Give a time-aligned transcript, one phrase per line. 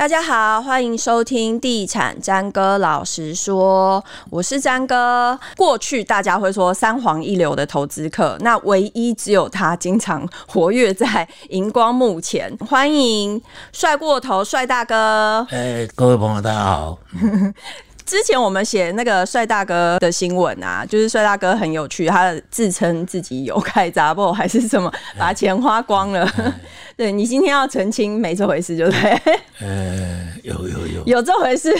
[0.00, 5.38] 大家好，欢迎收听《地产詹哥老实说》，我是詹哥。
[5.58, 12.50] 过去大家会说三皇一流的投资客，那唯一只有他经常活跃在荧光幕前。
[12.66, 13.42] 欢迎
[13.72, 15.46] 帅过头帅大哥！
[15.50, 16.98] 哎，各位朋友，大家好。
[18.10, 26.28] 之前我们写那个帅大哥的新闻啊，就是帅大哥很有趣，他自称自己有开杂货还是什么，把钱花光了。
[26.98, 29.38] 对，你今天要澄清没这回事，对不对？
[29.60, 31.72] 呃，有有有 有这回事。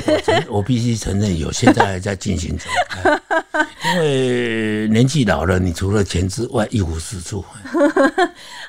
[0.48, 2.70] 我，我必须承认有，现在还在进行中。
[3.92, 7.44] 因为年纪老了，你除了钱之外一无是处。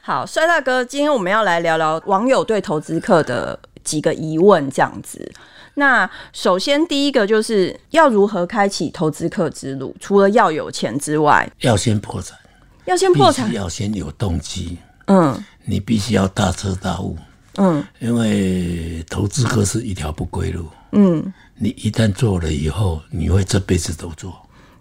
[0.02, 5.32] 好，帅大哥，今天我们要来聊聊网友对投资客的几个疑问，这样子。
[5.76, 9.96] 那首先第一个就是要如何开启投资客之路？
[10.00, 12.38] 除了要有钱之外，要先破产，
[12.86, 14.78] 要先破产，要先有动机。
[15.06, 17.18] 嗯，你必须要大彻大悟。
[17.56, 20.68] 嗯，因为投资客是一条不归路。
[20.92, 24.34] 嗯，你一旦做了以后，你会这辈子都做。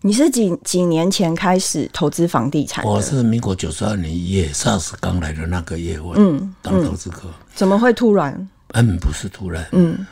[0.02, 2.84] 你是几几年前开始投资房地产？
[2.84, 7.28] 我是民国九十二年一月，SARS 刚来的那个月，我嗯当投资客。
[7.54, 8.48] 怎么会突然？
[8.72, 9.66] 嗯，不是突然。
[9.72, 10.06] 嗯。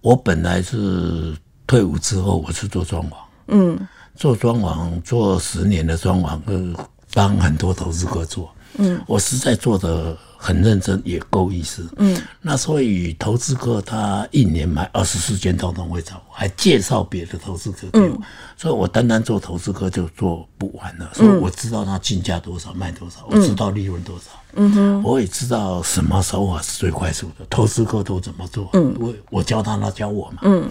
[0.00, 3.14] 我本来是退伍之后，我是做装潢，
[3.48, 3.78] 嗯，
[4.16, 6.74] 做装潢做十年的装潢，跟，
[7.12, 18.18] 帮很多投资客做，嗯，我实在做得很认真，也够意思，嗯，那所以投资客他一年买二十四间，通通会找我，还介绍别的投资客给我，嗯，
[18.56, 24.24] 所以我单单做投资客就做不完了，所以我知道他进价多少，卖多少，我知道利润多少。
[24.54, 28.70] 嗯哼，我也知道什么手法是最快速的，投资客都怎么做。
[28.72, 30.38] 嗯，我我教他，他教我嘛。
[30.42, 30.68] 嗯，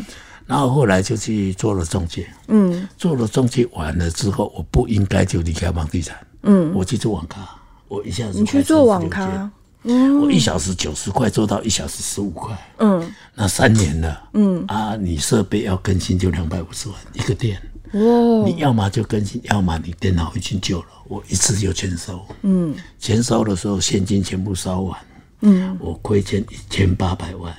[0.48, 2.28] 然后后来就去做了中介。
[2.48, 6.18] 嗯，做了中介完了之后，我不应该就离开房地产。
[6.44, 7.48] 嗯，我去做网咖，
[7.88, 9.50] 我一下子你去做网咖，
[9.84, 12.56] 嗯，我一小时九十块做到一小时十五块。
[12.80, 14.30] 嗯，那三年了。
[14.34, 17.62] 嗯啊，你设备要更新就两百五十万一个店。
[17.92, 18.44] 哦！
[18.46, 20.86] 你要么就更新，要么你电脑已经旧了。
[21.08, 25.00] 我一次就全收，嗯，全收的时候现金全部烧完，
[25.42, 27.52] 嗯，我亏欠一千八百万，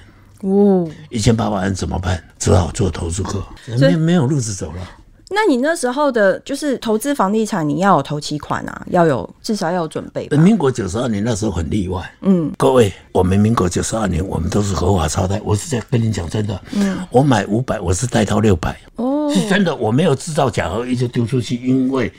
[0.42, 2.22] 哦，一千八百万怎么办？
[2.38, 3.44] 只好做投资客，
[3.81, 4.88] 没没有路子走了。
[5.31, 10.29] 那你那时候的就是投资房地产，你要有头期款啊，要有至少要有准备。
[10.37, 22.12] 民国九十二年那时候很例外，嗯，各位，我们民国九十二年我们都是合法超贷，我是在跟你讲真的，嗯，我买五百，我是贷到六百，哦，是真的，我没有制造假合约就丢出去，因为。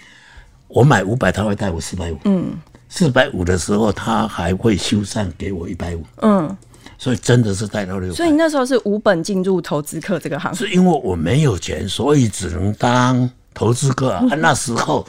[0.74, 2.18] 我买五百，他会贷我四百五。
[2.24, 2.54] 嗯，
[2.88, 6.04] 四百五的时候，他还会修缮给我一百五。
[6.22, 6.58] 嗯，
[7.02, 8.16] 所以真的是贷到六百。
[8.16, 10.58] 所以你那时候是无本进入投资客这个行业？
[10.58, 14.24] 是因为我没有钱，所以只能当投资客啊。
[14.38, 15.04] 那时候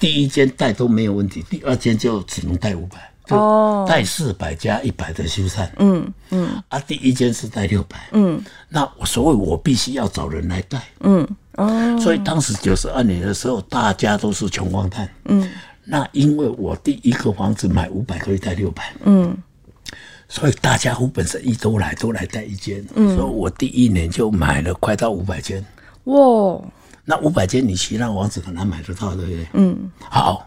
[0.00, 3.12] 第一间贷都没有问题，第二间就只能贷五百。
[3.26, 5.68] 就，贷四百加一百的修缮。
[5.78, 6.62] 嗯嗯。
[6.68, 7.96] 啊，第一间是贷六百。
[8.10, 10.82] 嗯，那所以我必须要找人来贷。
[11.00, 11.24] 嗯。
[11.56, 15.08] 哦，所以当时九十二年的时候，大家都是穷光蛋。
[15.24, 15.48] 嗯，
[15.84, 18.92] 那因为我第一个房子买五百可以贷六百。
[19.04, 19.36] 嗯，
[20.28, 22.84] 所以大家户本身一都来都来带一间。
[22.94, 25.64] 嗯，所以我第一年就买了快到五百间。
[26.04, 26.60] 哇，
[27.04, 29.46] 那五百间你其他房子很难买得到，对不对？
[29.54, 30.46] 嗯，好，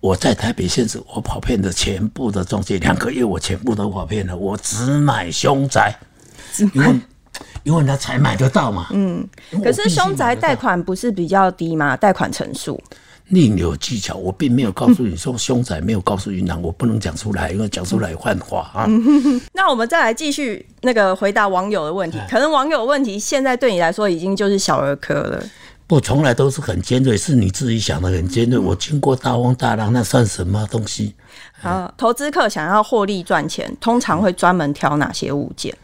[0.00, 5.94] 我在台北县市，我跑遍的全部的中介，两个月我全部都跑遍了，我只买凶宅，
[6.74, 7.00] 因为。
[7.64, 8.86] 因为他才买得到嘛。
[8.92, 9.28] 嗯，
[9.62, 11.94] 可是凶宅贷款不是比较低吗？
[11.94, 12.80] 贷款成数
[13.28, 18.86] 另有技巧，我并没有告诉你说凶宅，没有告诉银行，我不能讲出来，因为讲出来犯话啊。
[19.52, 25.42] 那我们再来继续那个回答网友的问题，可能网友问题现在对你来说已经就是小儿科了。
[25.88, 28.58] 不，从来都是很尖锐，是你自己想的很尖锐。
[28.58, 31.14] 我经过大风大浪，那算什么东西？
[31.60, 35.76] 好，投资客想要获利赚钱，通常会专门挑哪些物件？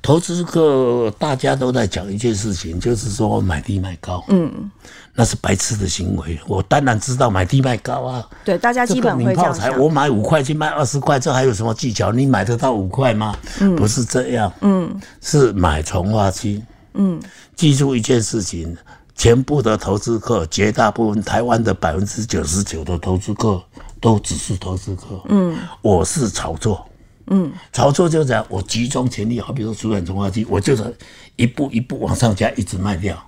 [0.00, 4.70] 投资客大家都在讲一件事情，就是说买低卖高，嗯，
[5.14, 6.38] 那是白痴的行为。
[6.46, 9.78] 我当然知道买低卖高啊，对，大家基本会这样想。
[9.78, 12.12] 我买五块去卖二十块，这还有什么技巧？
[12.12, 13.36] 你买得到五块吗？
[13.60, 16.62] 嗯，不是这样，嗯，是买重化期，
[16.94, 17.20] 嗯，
[17.56, 18.76] 记住一件事情，
[19.16, 23.60] 全部的投资客，绝大部分台湾的百分之九十九的投资客
[24.00, 26.87] 都只是投资客，嗯，我是炒作。
[27.30, 30.96] 嗯，炒作就这样，我集中全力，好比说主板重化机，我就是
[31.36, 33.22] 一步一步往上加，一直卖掉。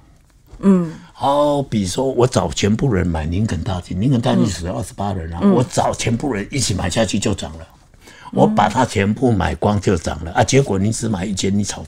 [0.60, 7.66] 嗯，好比说我找全部人买林肯大金，林肯大金死了二十八人啊，嗯、我找全部人一起买下去就涨了，
[7.98, 10.44] 嗯、我把它全部买光就涨了啊。
[10.44, 11.84] 结果你只买一间，你炒，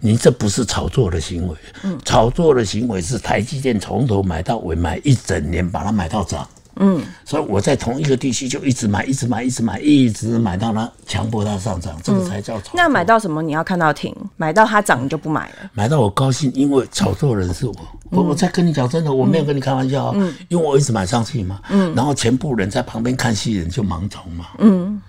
[0.00, 6.46] 你这不是炒作的行为，嗯，炒作的行为是台积电从头买到尾，买一整年把它买到涨。
[6.76, 12.72] 嗯，所以我在同一个地区就一直买，一直买，一直买，一直买到它强迫它上涨，这个才叫炒。
[12.74, 13.42] 那买到什么？
[13.42, 14.14] 你要看到停。
[14.36, 17.74] 买到它涨你就不买了，买到我高兴，因为炒作人是我。
[18.10, 25.00] 我我在跟你讲真的，我没有跟你开玩笑，嗯，因为我一直买上去嘛，嗯，然后全部人在旁边看戏人就盲从嘛，嗯，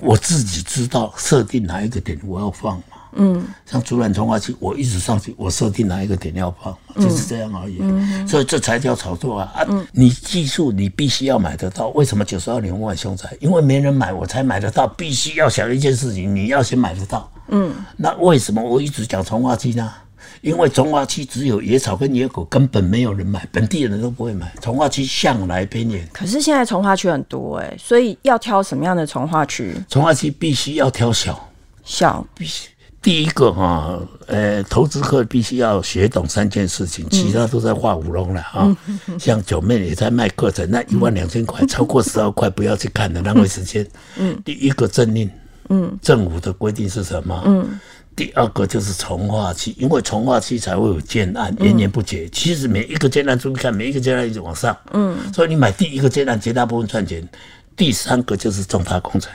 [0.00, 9.66] 我自己知道设定哪一个点我要放嘛，嗯，像主缆重划区，我一直上去，我设定哪一个点要放，就是这样而已，嗯，所以这才叫炒作啊啊！
[9.92, 13.36] 你技术你必须要买得到，为什么九十二年万凶财？
[13.40, 19.92] 因为没人买，我才买得到，必须要想一件事情，你要先买得到，嗯，那为什么我一直讲重划区呢？
[20.40, 24.52] 因为重划区只有野草跟野果，根本没有人买，本地人都不会买。
[24.60, 29.74] 重划区向来偏远，可是现在从化区很多哎、欸，所以要挑什么样的从化区？
[29.88, 31.48] 重划区必须要挑小，
[31.82, 32.68] 小必须。
[33.08, 38.76] 第一个哈，呃，投资客必须要学懂三件事情，其他都在画五龙了哈。
[39.18, 43.88] 像九妹也在卖课程，那一万两千块超过十二块不要去看的， 浪费时间。
[44.18, 45.30] 嗯，第一个政令，
[45.70, 47.42] 嗯，政府的规定是什么？
[47.46, 47.80] 嗯。
[48.14, 52.28] 第二个就是从化期，因为从化期才会有建案，延绵不绝。
[52.28, 57.26] 其实每一个建案注意看，每一个建案一直往上，嗯，所以你买第一个建案，绝大部分赚钱。
[57.74, 59.32] 第三个就是重大工程，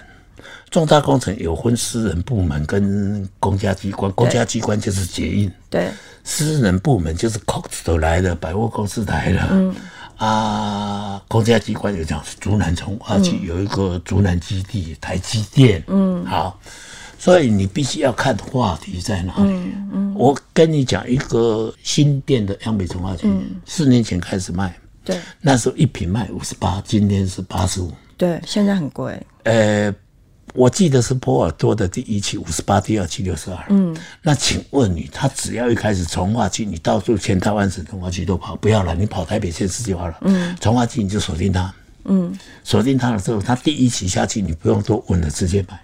[0.74, 5.92] 重大工程有分私人部门跟公家机关，公家机关就是捷运，对，
[6.24, 9.76] 私人部门就是 Cox 都来了，百货公司来了，嗯。
[10.18, 16.60] 啊，公家机关有讲竹南重划区有一个竹南基地，台积电，嗯，好。
[17.20, 19.52] 所以你必须要看话题在哪里。
[19.52, 23.32] 嗯嗯、我跟你讲一个新店的央北重划区，
[23.64, 29.22] 四年前开始卖，对，那时候一瓶卖五十八，今天是八十五，对，现在很贵。
[29.44, 29.94] 呃，
[30.54, 33.66] 我记得是波尔多的第一期五十八，第二期六十二。
[33.70, 40.18] 嗯，那请问你，他只要一开始从化区，你到处全台湾省从化区都跑，不要了，你跑台北县市就好了。
[40.22, 41.74] 嗯，从化区你就锁定它。
[42.06, 45.80] 嗯，锁定它的时候，他第一期下去，你不用多问了，直接买。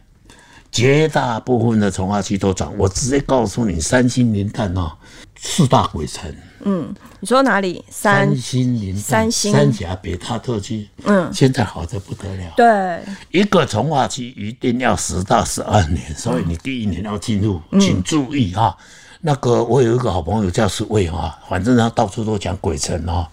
[0.71, 4.91] 绝大部分的从化区都涨，我直接告诉你，三星林淡哦，
[5.35, 6.33] 四大鬼城。
[6.63, 7.83] 嗯，你说哪里？
[7.89, 10.87] 三星林淡、三星、三峡北大特区。
[11.05, 12.53] 嗯，现在好的不得了。
[12.57, 13.01] 对，
[13.31, 18.77] 一个从化区一定要十到十二年，所以你第一年要进入，嗯、请注意哈。
[19.21, 23.27] 那个我有一个好朋友叫苏卫哈，反正他到处都讲鬼城哦。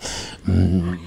[0.45, 0.99] 嗯，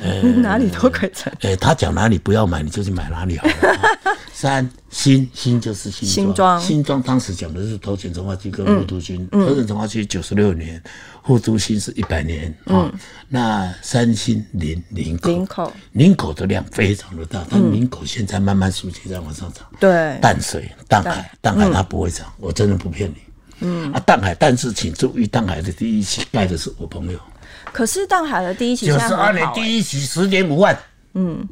[0.00, 1.32] 呃、 哪里都鬼城。
[1.40, 3.54] 哎、欸，他讲哪里不要买，你就去买哪里好了。
[4.32, 10.80] 三新新就是新庄，新庄当时讲的是头前重划区跟副都心，头前重划区九十六年，
[11.24, 12.88] 副都心是一百年啊。
[13.28, 19.66] 那三星林林口，林口林口的量非常的大，但林口现在慢慢数据在往上涨。
[19.80, 23.16] 对，淡水、淡海、淡海它不会涨，我真的不骗你。
[23.60, 27.18] 嗯啊，淡海，但是请注意，淡海的第一期盖的是我朋友。
[27.72, 30.78] 可是淡海的第一期九十二年第一期十点五万。
[31.14, 31.46] 嗯。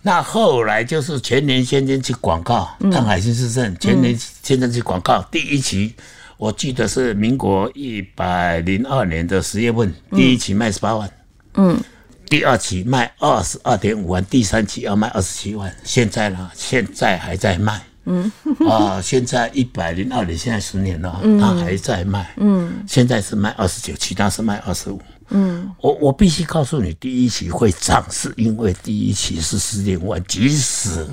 [0.00, 5.20] 那后来就是全年先进去广告，淡海新市镇全年先进去广告。
[5.30, 5.92] 第一期
[6.36, 11.10] 我记得是民国一百零二年的十月份，第一期卖十八万，
[11.54, 11.78] 嗯，
[12.26, 15.74] 第二期卖二十二点五万，第三期要卖二十七万。
[15.82, 18.32] 现在呢，现在还在卖，嗯
[18.68, 25.00] 啊，现在一百零二年，现在十年了，它还在卖，嗯，现在是卖二十九，其他是卖二十五。
[25.28, 31.06] 嗯，我我必须告诉你，第一期会涨，是因为第一期是十点五万，即使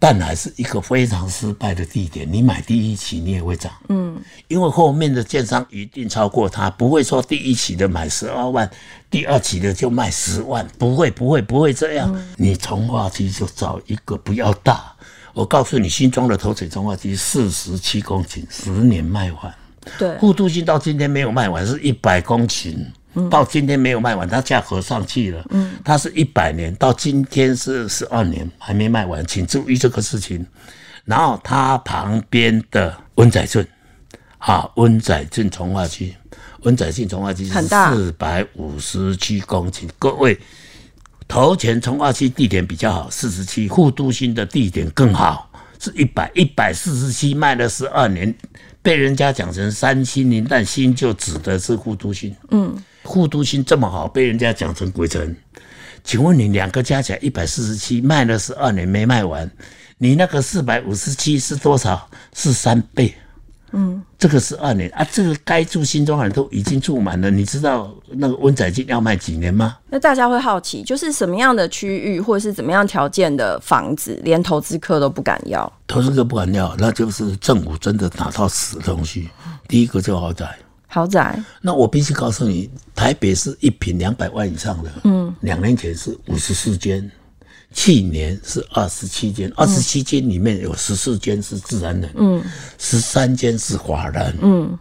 [0.00, 3.70] 但还是一个非常失败的地点，你买第一期你也会涨。
[3.88, 8.68] 嗯，因为后面的建商一定超过它，不会说第一期的买十二万，
[9.10, 12.12] 第二期的就卖十万，不会不会不会这样。
[12.36, 14.90] 你从化区就找一个不要大，
[15.32, 19.54] 我告诉你，新庄的头前重划区四十七公顷，十年卖完。
[19.98, 22.76] 对，护都心到今天没有卖完，是一百公顷。
[23.28, 25.44] 到今天没有卖完，它价格上去了。
[25.50, 30.46] 嗯，它是一百年，到今天是十二年还没卖完，请注意这个事情。
[31.04, 33.66] 然后它旁边的温仔圳，
[34.38, 36.14] 好，温仔镇从化区，
[36.60, 39.88] 温仔镇从化区是四百五十七公顷。
[39.98, 40.38] 各位，
[41.30, 48.34] 头前从二期地点比较好，四十七，副都心的地点更好，是一百一百四十七，卖了十二年，
[48.82, 52.34] 被人家讲成三星零，但，新就指的是副都心。
[52.50, 52.76] 嗯。
[53.04, 55.36] 副都心这么好，被人家讲成鬼城，
[56.02, 59.48] 请问你两个加起来一百四十七，卖了十二年没卖完，
[59.98, 62.10] 你那个四百五十七是多少？
[62.34, 63.14] 是三倍。
[63.72, 67.30] 嗯，这个是二年啊，这个该住新庄人都已经住满了。
[67.30, 69.76] 你知道那个温仔金要卖几年吗？
[69.88, 75.72] 那大家会好奇，就是什么样的区域或者是怎么样条件的房子，连投资客都不敢要？
[75.86, 79.28] 投资客不敢要，那就是政府真的拿到死东西。
[79.68, 80.58] 第一个就豪宅。
[80.92, 87.08] 豪宅，那我必须告诉你，台北是一平两百万以上的，嗯，两年前是五十四间，
[87.72, 92.42] 去年是二十七间，二十七间里面有十四间是自然人，嗯，
[92.78, 94.78] 十三间是华人，嗯。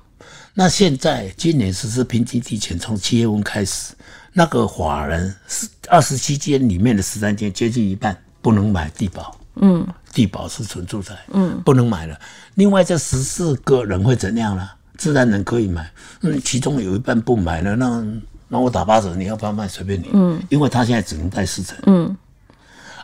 [0.53, 3.93] 那现在今年实施平均地权，从七月份开始，
[4.33, 12.19] 那个法人是二十七间里面的十三间，接近一半不能买地保，嗯，地保是纯住宅，嗯，不能买了。
[12.55, 14.67] 另外这十四个人会怎样呢？
[14.97, 15.89] 自然人可以买，
[16.23, 18.03] 嗯，其中有一半不买了，那
[18.49, 19.65] 那我打八折，你要不要卖？
[19.65, 22.17] 随便你，嗯，因为他现在只能贷四成，嗯，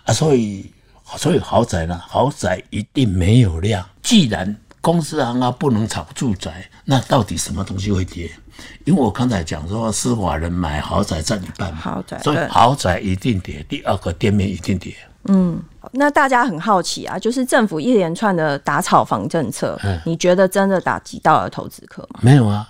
[0.05, 0.71] 啊，所以
[1.17, 4.55] 所以豪宅呢，豪宅一定没有量，既然。
[4.81, 8.29] 公司行啊，不能炒住宅，那到底什么东西会跌？
[8.83, 13.65] 因为我刚才讲说，司法人买豪宅占一半，豪宅，所以豪宅一定跌。
[13.67, 14.95] 第二个，店面一定跌。
[15.23, 15.59] 嗯，
[15.91, 22.19] 那大家很好奇啊，就是政府一连串的打炒房政策，嗯、你觉得真的打击到了投资客吗？
[22.21, 22.69] 没有啊，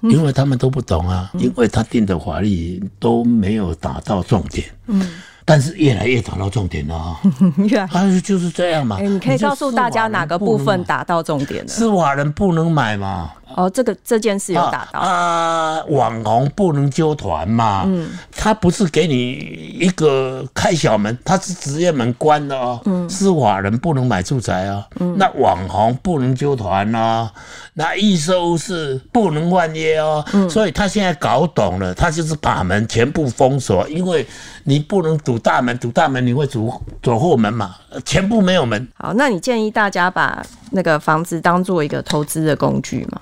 [0.00, 4.66] 因为他们都不懂啊，嗯、因为他定的法律都没有打到重点。
[4.86, 5.20] 嗯。
[5.50, 7.20] 但是越来越打到重点了啊！
[7.92, 8.96] 啊，就是这样嘛。
[8.98, 11.68] 欸、你可以告诉大家哪个部分打到重点了？
[11.68, 13.32] 是瓦人不能买嘛？
[13.56, 15.84] 哦，这个这件事有打到啊，啊？
[15.88, 17.82] 网红不能揪团嘛？
[17.84, 18.08] 嗯，
[18.42, 19.32] 他不是给你
[19.78, 22.80] 一个开小门，他是直接门关的哦。
[22.86, 24.86] 嗯，司法人不能买住宅啊。
[24.98, 27.30] 嗯，那网红不能纠团啊，
[27.74, 30.24] 那预售是不能换约哦。
[30.32, 34.26] 嗯，所以他现在搞懂了，他就是把门全部封锁，因为
[34.64, 38.88] 你不能堵大门，堵大门你会走走后门嘛，全部没有门。
[38.94, 43.20] 好，那你建议大家把那个房子当做一个投资的工具吗？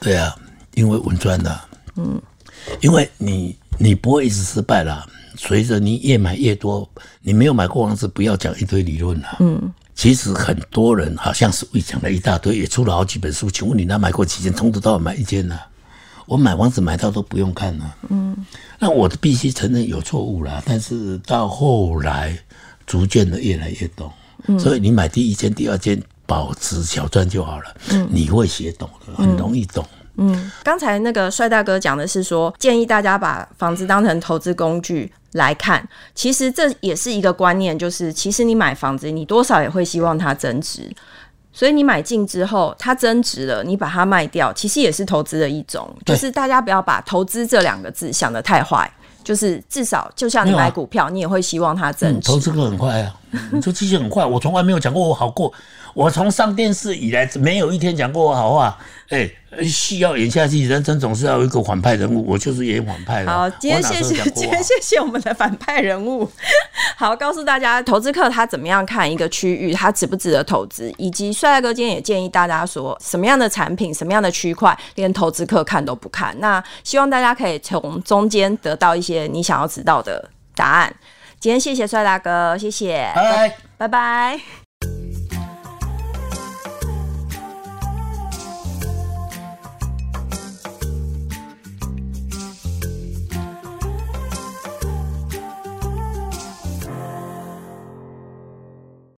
[0.00, 0.34] 对啊，
[0.74, 1.60] 因为稳赚的，
[1.94, 2.20] 嗯，
[2.80, 5.06] 因为你你不会一直失败啦。
[5.36, 6.88] 随着你越买越多，
[7.20, 9.36] 你没有买过房子，不要讲一堆理论了。
[9.40, 13.50] 嗯，其实很多人好像是会讲了一大堆，也出了好几本书。
[13.50, 14.52] 请问你那买过几间？
[14.52, 15.58] 从头到尾买一间呢？
[16.26, 17.96] 我买房子买到都不用看了。
[18.08, 18.36] 嗯，
[18.78, 22.38] 那我必须承认有错误了，但是到后来
[22.86, 24.10] 逐渐的越来越懂。
[24.46, 26.00] 嗯，所以你买第一间、第二间。
[26.26, 27.64] 保持小赚就好了。
[27.90, 29.86] 嗯，你会写懂的，很容易懂。
[30.00, 30.03] 嗯，
[30.62, 35.86] 刚才那个帅大哥讲的是说，建议大家把房子当成投资工具来看。
[36.14, 40.90] 其实这也是一个观念，就是其实你买房子，你多少也会希望它增值。
[41.52, 45.88] 所以你买进之后，它增值了，你把它卖掉，其实也是投资的一种。
[46.04, 48.90] 就是大家不要把投资这两个字想得太坏。
[49.22, 52.26] 就是至少，就像你买股票，你也会希望它增值。
[52.26, 53.14] 投资客很快啊，
[53.52, 54.24] 你说机器很坏。
[54.24, 55.52] 我从来没有讲过我好过，
[55.94, 58.76] 我从上电视以来没有一天讲过我好话。
[59.10, 59.30] 哎，
[59.62, 63.30] 戏要演下去，人生总是要有一个反派人物，我就是演反派的。
[63.30, 66.28] 好，今天谢谢，今天谢谢我们的反派人物。
[66.96, 76.34] 好，告诉大家，投资客他怎么样看一个区域，他值不值得投资，以及帅大哥今天也建议大家说，什么样的产品，什么样的区块，连投资客看都不看。
[76.40, 80.92] 那希望大家可以从中间得到一些你想要知道的答案。
[81.44, 84.63] 今天谢谢帅大哥，谢谢，拜拜，拜拜。